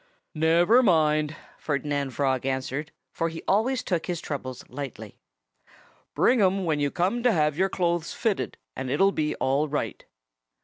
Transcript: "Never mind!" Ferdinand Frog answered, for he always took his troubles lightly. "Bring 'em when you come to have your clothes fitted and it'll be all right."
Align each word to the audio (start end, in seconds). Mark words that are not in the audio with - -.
"Never 0.33 0.81
mind!" 0.81 1.35
Ferdinand 1.59 2.09
Frog 2.15 2.43
answered, 2.43 2.91
for 3.11 3.29
he 3.29 3.43
always 3.47 3.83
took 3.83 4.07
his 4.07 4.19
troubles 4.19 4.67
lightly. 4.67 5.19
"Bring 6.15 6.41
'em 6.41 6.65
when 6.65 6.79
you 6.79 6.89
come 6.89 7.21
to 7.21 7.31
have 7.31 7.55
your 7.55 7.69
clothes 7.69 8.11
fitted 8.11 8.57
and 8.75 8.89
it'll 8.89 9.11
be 9.11 9.35
all 9.35 9.67
right." 9.67 10.03